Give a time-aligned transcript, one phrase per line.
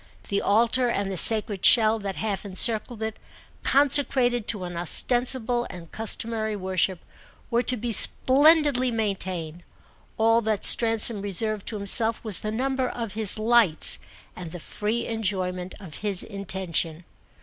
[0.29, 3.19] The altar and the sacred shell that half encircled it,
[3.61, 7.01] consecrated to an ostensible and customary worship,
[7.51, 9.61] were to be splendidly maintained;
[10.17, 13.99] all that Stransom reserved to himself was the number of his lights
[14.35, 17.03] and the free enjoyment of his intention.